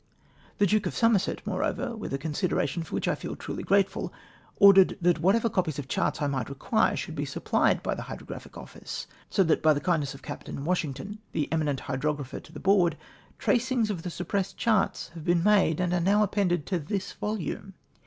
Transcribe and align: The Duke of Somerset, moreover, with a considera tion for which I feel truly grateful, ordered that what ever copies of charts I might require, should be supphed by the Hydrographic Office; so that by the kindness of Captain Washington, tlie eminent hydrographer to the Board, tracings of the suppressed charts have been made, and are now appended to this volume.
The 0.57 0.65
Duke 0.65 0.87
of 0.87 0.95
Somerset, 0.95 1.45
moreover, 1.45 1.95
with 1.95 2.11
a 2.11 2.17
considera 2.17 2.67
tion 2.67 2.81
for 2.81 2.95
which 2.95 3.07
I 3.07 3.13
feel 3.13 3.35
truly 3.35 3.61
grateful, 3.61 4.11
ordered 4.57 4.97
that 4.99 5.19
what 5.19 5.35
ever 5.35 5.47
copies 5.47 5.77
of 5.77 5.87
charts 5.87 6.23
I 6.23 6.25
might 6.25 6.49
require, 6.49 6.95
should 6.95 7.13
be 7.13 7.23
supphed 7.23 7.83
by 7.83 7.93
the 7.93 8.01
Hydrographic 8.01 8.57
Office; 8.57 9.05
so 9.29 9.43
that 9.43 9.61
by 9.61 9.73
the 9.73 9.79
kindness 9.79 10.15
of 10.15 10.23
Captain 10.23 10.65
Washington, 10.65 11.19
tlie 11.35 11.49
eminent 11.51 11.81
hydrographer 11.81 12.39
to 12.39 12.51
the 12.51 12.59
Board, 12.59 12.97
tracings 13.37 13.91
of 13.91 14.01
the 14.01 14.09
suppressed 14.09 14.57
charts 14.57 15.09
have 15.09 15.23
been 15.23 15.43
made, 15.43 15.79
and 15.79 15.93
are 15.93 15.99
now 15.99 16.23
appended 16.23 16.65
to 16.65 16.79
this 16.79 17.11
volume. 17.13 17.75